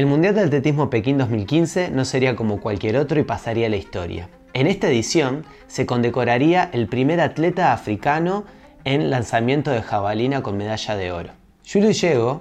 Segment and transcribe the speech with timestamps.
[0.00, 3.76] El Mundial de Atletismo Pekín 2015 no sería como cualquier otro y pasaría a la
[3.76, 4.30] historia.
[4.54, 8.46] En esta edición se condecoraría el primer atleta africano
[8.84, 11.28] en lanzamiento de jabalina con medalla de oro.
[11.70, 12.40] Julius Yego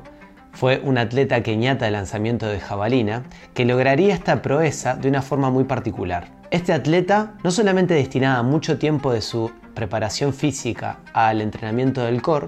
[0.53, 3.23] fue un atleta keniata de lanzamiento de jabalina
[3.53, 6.29] que lograría esta proeza de una forma muy particular.
[6.51, 12.47] Este atleta no solamente destinaba mucho tiempo de su preparación física al entrenamiento del core,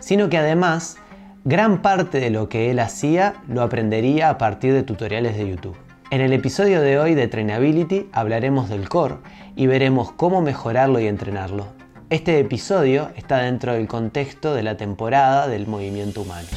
[0.00, 0.98] sino que además
[1.44, 5.76] Gran parte de lo que él hacía lo aprendería a partir de tutoriales de YouTube.
[6.10, 9.16] En el episodio de hoy de Trainability hablaremos del core
[9.56, 11.68] y veremos cómo mejorarlo y entrenarlo.
[12.10, 16.48] Este episodio está dentro del contexto de la temporada del movimiento humano.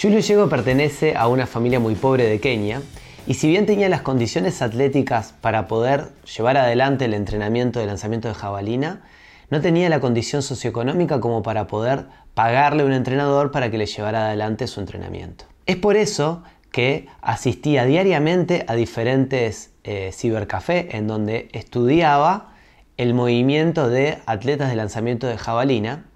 [0.00, 2.80] Julio Yego pertenece a una familia muy pobre de Kenia
[3.26, 8.26] y si bien tenía las condiciones atléticas para poder llevar adelante el entrenamiento de lanzamiento
[8.26, 9.02] de jabalina,
[9.50, 13.84] no tenía la condición socioeconómica como para poder pagarle a un entrenador para que le
[13.84, 15.44] llevara adelante su entrenamiento.
[15.66, 22.54] Es por eso que asistía diariamente a diferentes eh, cibercafé en donde estudiaba
[22.96, 26.06] el movimiento de atletas de lanzamiento de jabalina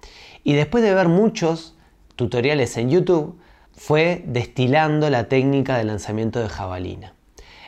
[0.43, 1.75] y después de ver muchos
[2.15, 3.37] tutoriales en YouTube,
[3.75, 7.13] fue destilando la técnica de lanzamiento de jabalina.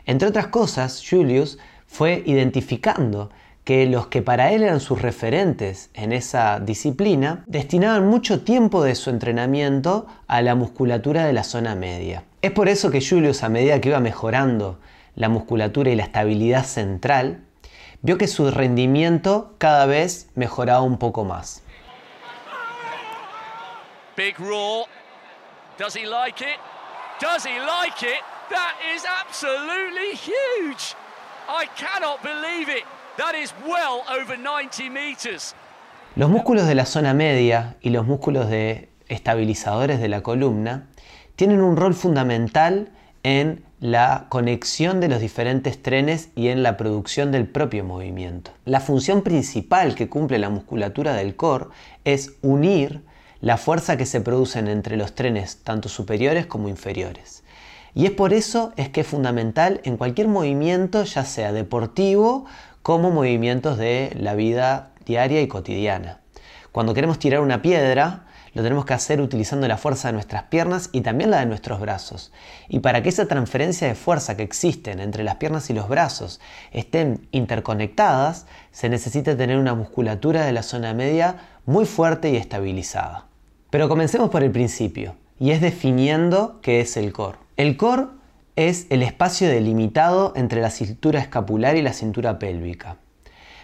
[0.05, 3.29] Entre otras cosas, Julius fue identificando
[3.63, 8.95] que los que para él eran sus referentes en esa disciplina destinaban mucho tiempo de
[8.95, 12.23] su entrenamiento a la musculatura de la zona media.
[12.41, 14.79] Es por eso que Julius, a medida que iba mejorando
[15.15, 17.41] la musculatura y la estabilidad central,
[18.01, 21.61] vio que su rendimiento cada vez mejoraba un poco más.
[24.15, 24.39] Big
[25.77, 26.57] Does he like it?
[27.21, 28.23] Does he like it?
[28.49, 30.95] That is absolutely huge.
[31.47, 32.83] I cannot believe it.
[33.17, 35.53] That is well over 90 meters.
[36.15, 40.87] Los músculos de la zona media y los músculos de estabilizadores de la columna
[41.35, 42.89] tienen un rol fundamental
[43.21, 48.49] en la conexión de los diferentes trenes y en la producción del propio movimiento.
[48.65, 51.67] La función principal que cumple la musculatura del core
[52.03, 53.03] es unir
[53.41, 57.43] la fuerza que se producen entre los trenes tanto superiores como inferiores.
[57.93, 62.45] Y es por eso es que es fundamental en cualquier movimiento, ya sea deportivo
[62.83, 66.21] como movimientos de la vida diaria y cotidiana.
[66.71, 70.89] Cuando queremos tirar una piedra, lo tenemos que hacer utilizando la fuerza de nuestras piernas
[70.91, 72.31] y también la de nuestros brazos.
[72.69, 76.39] Y para que esa transferencia de fuerza que existen entre las piernas y los brazos
[76.71, 83.26] estén interconectadas, se necesita tener una musculatura de la zona media muy fuerte y estabilizada.
[83.69, 87.37] Pero comencemos por el principio, y es definiendo qué es el core.
[87.57, 88.05] El core
[88.55, 92.97] es el espacio delimitado entre la cintura escapular y la cintura pélvica.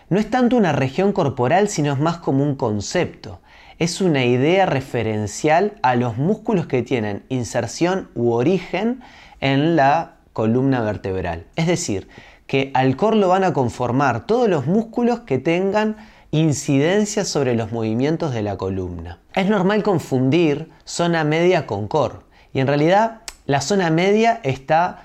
[0.10, 3.40] No es tanto una región corporal, sino es más como un concepto.
[3.80, 9.02] Es una idea referencial a los músculos que tienen inserción u origen
[9.40, 11.46] en la columna vertebral.
[11.56, 12.10] Es decir,
[12.46, 15.96] que al core lo van a conformar todos los músculos que tengan
[16.34, 19.20] incidencia sobre los movimientos de la columna.
[19.36, 22.16] Es normal confundir zona media con core
[22.54, 25.04] y en realidad la zona media está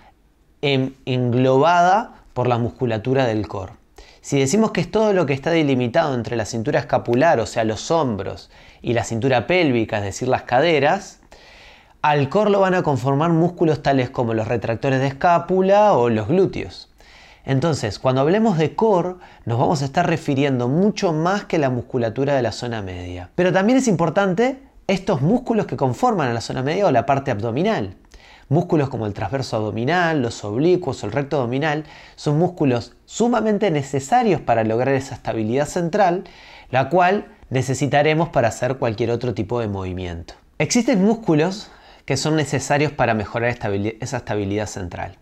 [0.62, 3.72] englobada por la musculatura del core.
[4.22, 7.64] Si decimos que es todo lo que está delimitado entre la cintura escapular, o sea,
[7.64, 8.50] los hombros,
[8.80, 11.20] y la cintura pélvica, es decir, las caderas,
[12.00, 16.28] al core lo van a conformar músculos tales como los retractores de escápula o los
[16.28, 16.87] glúteos.
[17.48, 19.14] Entonces, cuando hablemos de core,
[19.46, 23.30] nos vamos a estar refiriendo mucho más que la musculatura de la zona media.
[23.34, 27.30] Pero también es importante estos músculos que conforman a la zona media o la parte
[27.30, 27.94] abdominal.
[28.50, 31.84] Músculos como el transverso abdominal, los oblicuos o el recto abdominal
[32.16, 36.24] son músculos sumamente necesarios para lograr esa estabilidad central,
[36.70, 40.34] la cual necesitaremos para hacer cualquier otro tipo de movimiento.
[40.58, 41.70] Existen músculos
[42.04, 45.16] que son necesarios para mejorar esa estabilidad central.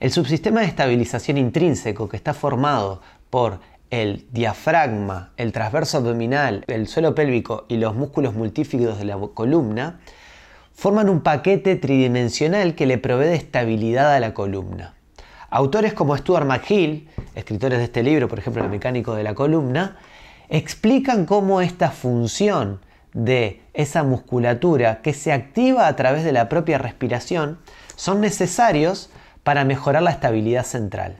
[0.00, 3.58] El subsistema de estabilización intrínseco que está formado por
[3.90, 9.98] el diafragma, el transverso abdominal, el suelo pélvico y los músculos multífidos de la columna
[10.72, 14.94] forman un paquete tridimensional que le provee de estabilidad a la columna.
[15.50, 19.96] Autores como Stuart McGill, escritores de este libro, por ejemplo El mecánico de la columna,
[20.48, 22.80] explican cómo esta función
[23.14, 27.58] de esa musculatura que se activa a través de la propia respiración
[27.96, 29.10] son necesarios
[29.48, 31.16] para mejorar la estabilidad central.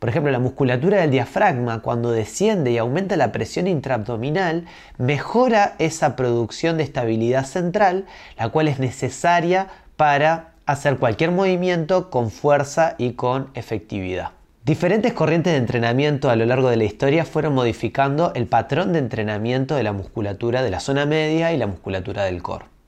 [0.00, 4.64] Por ejemplo, la musculatura del diafragma, cuando desciende y aumenta la presión intraabdominal,
[4.98, 8.06] mejora esa producción de estabilidad central,
[8.36, 14.30] la cual es necesaria para hacer cualquier movimiento con fuerza y con efectividad.
[14.64, 18.98] Diferentes corrientes de entrenamiento a lo largo de la historia fueron modificando el patrón de
[18.98, 22.79] entrenamiento de la musculatura de la zona media y la musculatura del core.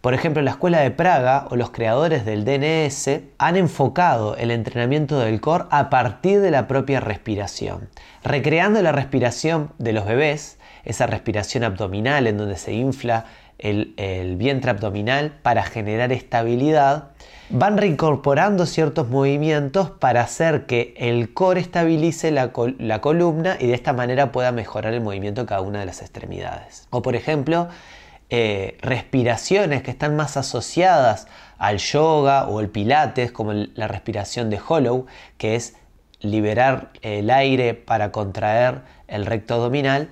[0.00, 5.18] Por ejemplo, la escuela de Praga o los creadores del DNS han enfocado el entrenamiento
[5.18, 7.90] del core a partir de la propia respiración,
[8.24, 13.26] recreando la respiración de los bebés, esa respiración abdominal en donde se infla
[13.58, 17.08] el, vientre abdominal para generar estabilidad,
[17.50, 23.74] van reincorporando ciertos movimientos para hacer que el core estabilice la, la, columna y de
[23.74, 26.86] esta manera pueda mejorar el movimiento de cada una de las extremidades.
[26.88, 27.68] O por ejemplo,
[28.30, 31.26] eh, respiraciones que están más asociadas
[31.58, 35.06] al yoga o el pilates, como la respiración de hollow,
[35.36, 35.74] que es
[36.20, 40.10] liberar el aire para contraer el recto abdominal,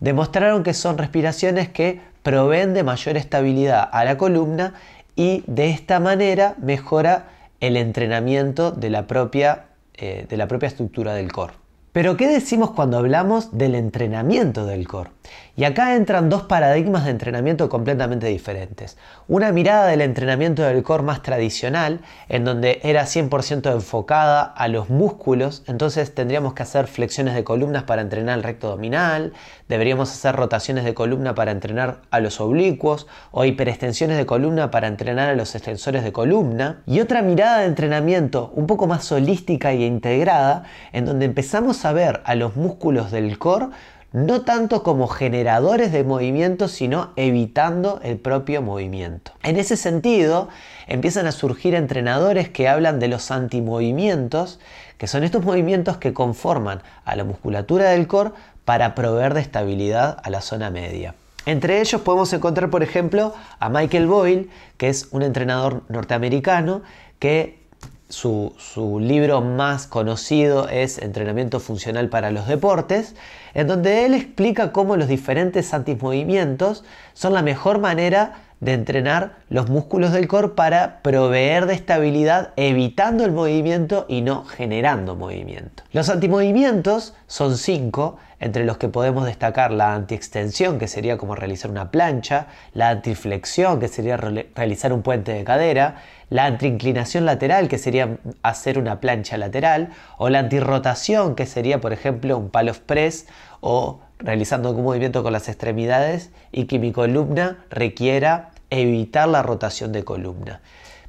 [0.00, 4.74] demostraron que son respiraciones que proveen de mayor estabilidad a la columna
[5.14, 7.28] y de esta manera mejora
[7.60, 11.54] el entrenamiento de la propia, eh, de la propia estructura del core.
[11.92, 15.10] Pero ¿qué decimos cuando hablamos del entrenamiento del core?
[15.56, 18.96] Y acá entran dos paradigmas de entrenamiento completamente diferentes.
[19.26, 24.88] Una mirada del entrenamiento del core más tradicional, en donde era 100% enfocada a los
[24.88, 29.32] músculos, entonces tendríamos que hacer flexiones de columnas para entrenar el recto abdominal,
[29.68, 34.86] deberíamos hacer rotaciones de columna para entrenar a los oblicuos o hiperextensiones de columna para
[34.86, 36.82] entrenar a los extensores de columna.
[36.86, 41.92] Y otra mirada de entrenamiento un poco más holística e integrada, en donde empezamos a
[41.92, 43.66] ver a los músculos del core
[44.12, 49.32] no tanto como generadores de movimiento, sino evitando el propio movimiento.
[49.42, 50.48] En ese sentido,
[50.86, 54.60] empiezan a surgir entrenadores que hablan de los antimovimientos,
[54.96, 58.32] que son estos movimientos que conforman a la musculatura del core
[58.64, 61.14] para proveer de estabilidad a la zona media.
[61.46, 66.82] Entre ellos podemos encontrar, por ejemplo, a Michael Boyle, que es un entrenador norteamericano
[67.18, 67.67] que
[68.08, 73.14] su, libro más conocido es Entrenamiento Funcional para los Deportes,
[73.54, 79.68] en donde él explica cómo los diferentes antimovimientos son la mejor manera de entrenar los
[79.68, 85.84] músculos del core para proveer de estabilidad evitando el movimiento y no generando movimiento.
[85.92, 91.70] Los antimovimientos son cinco, entre los que podemos destacar la antiextensión, que sería como realizar
[91.70, 95.96] una plancha, la antiflexión, que sería realizar un puente de cadera,
[96.30, 101.92] la antiinclinación lateral, que sería hacer una plancha lateral, o la antirrotación, que sería, por
[101.92, 103.26] ejemplo, un palo press
[103.60, 109.92] o realizando un movimiento con las extremidades y que mi columna requiera evitar la rotación
[109.92, 110.60] de columna.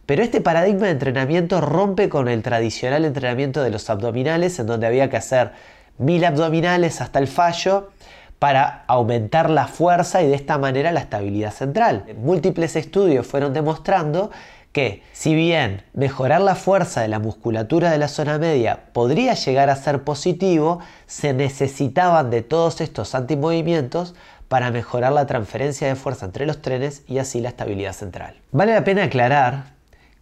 [0.06, 4.88] Pero este paradigma de entrenamiento rompe con el tradicional entrenamiento de los abdominales, en donde
[4.88, 5.52] había que hacer
[5.98, 7.92] mil abdominales hasta el fallo
[8.40, 12.06] para aumentar la fuerza y de esta manera la estabilidad central.
[12.18, 14.32] Múltiples estudios fueron demostrando
[14.71, 19.69] que si bien mejorar la fuerza de la musculatura de la zona media podría llegar
[19.69, 24.16] a ser positivo, se necesitaban de todos estos antimovimientos
[24.48, 28.36] para mejorar la transferencia de fuerza entre los trenes y así la estabilidad central.
[28.51, 29.74] Vale la pena aclarar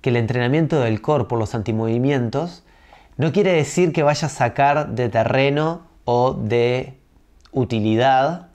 [0.01, 2.63] que el entrenamiento del core por los antimovimientos
[3.15, 6.97] no quiere decir que vaya a sacar de terreno o de
[7.51, 8.46] utilidad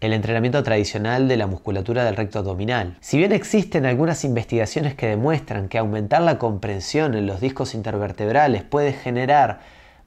[0.00, 2.96] el entrenamiento tradicional de la musculatura del recto abdominal.
[3.00, 8.62] Si bien existen algunas investigaciones que demuestran que aumentar la comprensión en los discos intervertebrales
[8.62, 9.60] puede generar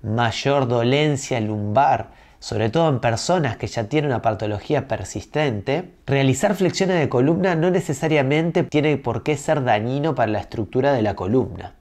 [0.03, 6.99] mayor dolencia lumbar, sobre todo en personas que ya tienen una patología persistente, realizar flexiones
[6.99, 11.73] de columna no necesariamente tiene por qué ser dañino para la estructura de la columna.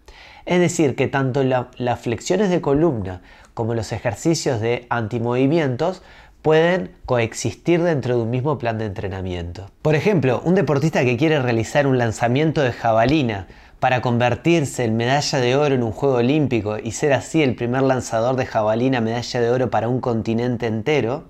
[0.46, 3.20] Es decir, que tanto las flexiones de columna
[3.52, 6.02] como los ejercicios de antimovimientos
[6.48, 9.70] pueden coexistir dentro de un mismo plan de entrenamiento.
[9.82, 13.48] Por ejemplo, un deportista que quiere realizar un lanzamiento de jabalina
[13.80, 17.82] para convertirse en medalla de oro en un juego olímpico y ser así el primer
[17.82, 21.24] lanzador de jabalina medalla de oro para un continente entero,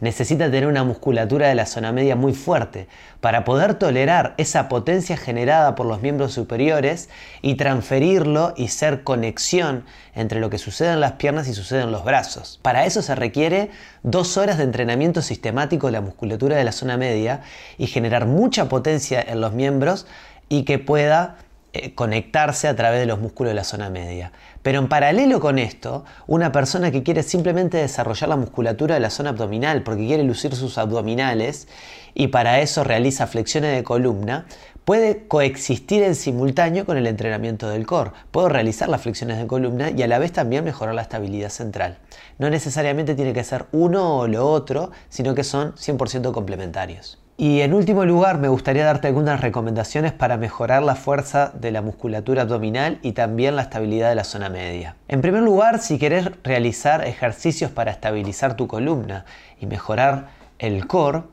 [0.00, 2.88] necesita tener una musculatura de la zona media muy fuerte
[3.20, 7.08] para poder tolerar esa potencia generada por los miembros superiores
[7.42, 9.84] y transferirlo y ser conexión
[10.14, 12.58] entre lo que sucede en las piernas y sucede en los brazos.
[12.62, 13.70] Para eso se requiere
[14.02, 17.40] dos horas de entrenamiento sistemático de la musculatura de la zona media
[17.78, 20.06] y generar mucha potencia en los miembros
[20.48, 21.36] y que pueda
[21.76, 24.32] eh, conectarse a través de los músculos de la zona media.
[24.62, 29.10] Pero en paralelo con esto, una persona que quiere simplemente desarrollar la musculatura de la
[29.10, 31.68] zona abdominal porque quiere lucir sus abdominales
[32.14, 34.46] y para eso realiza flexiones de columna,
[34.84, 38.12] puede coexistir en simultáneo con el entrenamiento del core.
[38.30, 41.98] Puedo realizar las flexiones de columna y a la vez también mejorar la estabilidad central.
[42.38, 47.18] No necesariamente tiene que ser uno o lo otro, sino que son 100% complementarios.
[47.38, 51.82] Y en último lugar, me gustaría darte algunas recomendaciones para mejorar la fuerza de la
[51.82, 54.96] musculatura abdominal y también la estabilidad de la zona media.
[55.06, 59.26] En primer lugar, si querés realizar ejercicios para estabilizar tu columna
[59.60, 60.28] y mejorar
[60.58, 61.24] el core,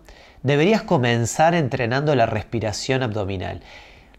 [0.42, 3.62] deberías comenzar entrenando la respiración abdominal.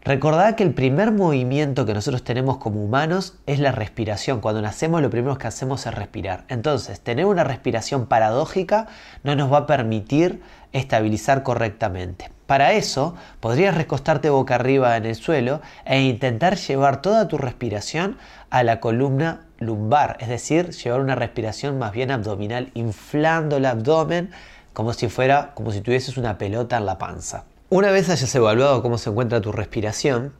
[0.05, 4.39] Recordad que el primer movimiento que nosotros tenemos como humanos es la respiración.
[4.39, 6.43] Cuando nacemos lo primero que hacemos es respirar.
[6.47, 8.85] Entonces, tener una respiración paradójica
[9.23, 10.43] no nos va a permitir
[10.73, 12.29] estabilizar correctamente.
[12.45, 18.19] Para eso, podrías recostarte boca arriba en el suelo e intentar llevar toda tu respiración
[18.51, 24.29] a la columna lumbar, es decir, llevar una respiración más bien abdominal, inflando el abdomen
[24.71, 27.45] como si fuera como si tuvieses una pelota en la panza.
[27.71, 30.33] Una vez hayas evaluado cómo se encuentra tu respiración,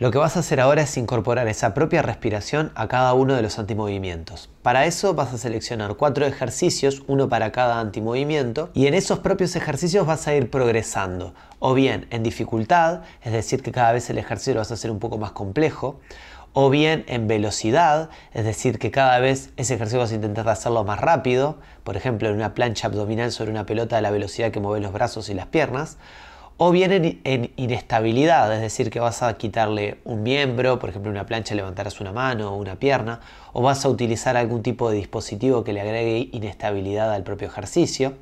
[0.00, 3.42] lo que vas a hacer ahora es incorporar esa propia respiración a cada uno de
[3.42, 4.50] los antimovimientos.
[4.62, 9.54] Para eso vas a seleccionar cuatro ejercicios, uno para cada antimovimiento, y en esos propios
[9.54, 14.18] ejercicios vas a ir progresando, o bien en dificultad, es decir, que cada vez el
[14.18, 16.00] ejercicio lo vas a hacer un poco más complejo,
[16.52, 20.82] o bien en velocidad, es decir, que cada vez ese ejercicio vas a intentar hacerlo
[20.82, 24.58] más rápido, por ejemplo, en una plancha abdominal sobre una pelota de la velocidad que
[24.58, 25.96] mueves los brazos y las piernas,
[26.64, 31.26] o bien en, inestabilidad, es decir, que vas a quitarle un miembro, por ejemplo, una
[31.26, 33.18] plancha levantarás una mano o una pierna,
[33.52, 38.12] o vas a utilizar algún tipo de dispositivo que le agregue inestabilidad al propio ejercicio.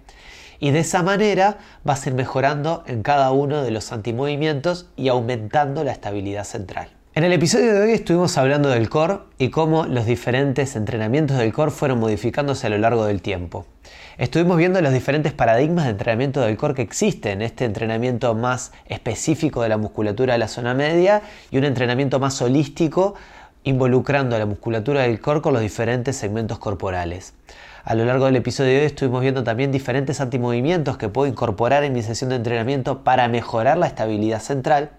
[0.58, 5.08] Y de esa manera vas a ir mejorando en cada uno de los antimovimientos y
[5.08, 6.99] aumentando la estabilidad central.
[7.12, 11.52] En el episodio de hoy estuvimos hablando del core y cómo los diferentes entrenamientos del
[11.52, 13.66] core fueron modificándose a lo largo del tiempo.
[14.16, 19.60] Estuvimos viendo los diferentes paradigmas de entrenamiento del core que existen, este entrenamiento más específico
[19.60, 23.16] de la musculatura de la zona media y un entrenamiento más holístico
[23.64, 27.34] involucrando a la musculatura del core con los diferentes segmentos corporales.
[27.82, 31.82] A lo largo del episodio de hoy estuvimos viendo también diferentes antimovimientos que puedo incorporar
[31.82, 34.90] en mi sesión de entrenamiento para mejorar la estabilidad central.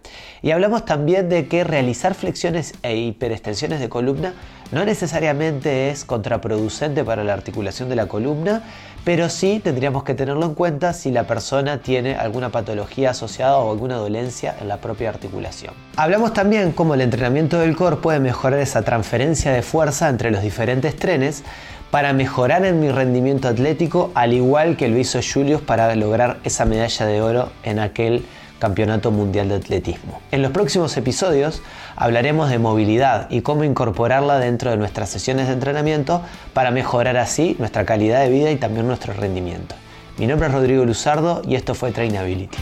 [0.42, 4.34] Y hablamos también de que realizar flexiones e hiperextensiones de columna
[4.72, 8.64] no necesariamente es contraproducente para la articulación de la columna,
[9.04, 13.72] pero sí tendríamos que tenerlo en cuenta si la persona tiene alguna patología asociada o
[13.72, 15.74] alguna dolencia en la propia articulación.
[15.98, 20.42] Hablamos también cómo el entrenamiento del core puede mejorar esa transferencia de fuerza entre los
[20.42, 21.44] diferentes trenes
[21.92, 26.66] para mejorar en mi rendimiento atlético, al igual que lo hizo Julius para lograr esa
[26.66, 28.26] medalla de oro en aquel
[28.60, 30.22] Campeonato Mundial de Atletismo.
[30.32, 31.62] En los próximos episodios
[31.96, 36.22] hablaremos de movilidad y cómo incorporarla dentro de nuestras sesiones de entrenamiento
[36.54, 39.76] para mejorar así nuestra calidad de vida y también nuestro rendimiento.
[40.18, 42.58] Mi nombre es Rodrigo Luzardo y esto fue Trainability.